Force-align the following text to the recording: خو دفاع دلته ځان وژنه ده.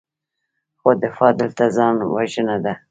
خو 0.79 0.89
دفاع 1.03 1.31
دلته 1.39 1.65
ځان 1.75 1.95
وژنه 2.13 2.57
ده. 2.63 2.73